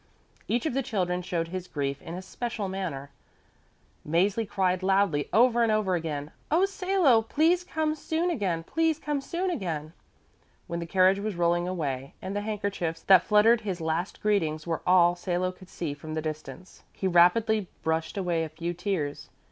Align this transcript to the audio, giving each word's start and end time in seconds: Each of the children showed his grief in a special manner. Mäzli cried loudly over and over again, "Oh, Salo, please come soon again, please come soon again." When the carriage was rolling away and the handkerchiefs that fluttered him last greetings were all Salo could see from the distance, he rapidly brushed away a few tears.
Each 0.47 0.65
of 0.65 0.73
the 0.73 0.81
children 0.81 1.21
showed 1.21 1.49
his 1.49 1.67
grief 1.67 2.01
in 2.01 2.15
a 2.15 2.23
special 2.23 2.67
manner. 2.67 3.11
Mäzli 4.03 4.49
cried 4.49 4.81
loudly 4.81 5.29
over 5.31 5.61
and 5.61 5.71
over 5.71 5.93
again, 5.93 6.31
"Oh, 6.49 6.65
Salo, 6.65 7.21
please 7.21 7.63
come 7.63 7.93
soon 7.93 8.31
again, 8.31 8.63
please 8.63 8.97
come 8.97 9.21
soon 9.21 9.51
again." 9.51 9.93
When 10.65 10.79
the 10.79 10.87
carriage 10.87 11.19
was 11.19 11.35
rolling 11.35 11.67
away 11.67 12.15
and 12.19 12.35
the 12.35 12.41
handkerchiefs 12.41 13.03
that 13.03 13.21
fluttered 13.25 13.61
him 13.61 13.75
last 13.79 14.23
greetings 14.23 14.65
were 14.65 14.81
all 14.87 15.15
Salo 15.15 15.51
could 15.51 15.69
see 15.69 15.93
from 15.93 16.15
the 16.15 16.19
distance, 16.23 16.81
he 16.91 17.05
rapidly 17.07 17.67
brushed 17.83 18.17
away 18.17 18.43
a 18.43 18.49
few 18.49 18.73
tears. 18.73 19.29